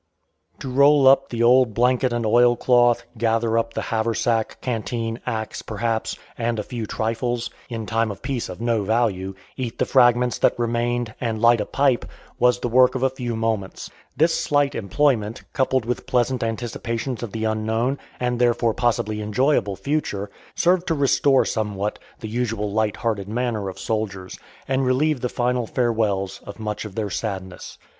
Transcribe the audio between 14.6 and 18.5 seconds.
employment, coupled with pleasant anticipations of the unknown, and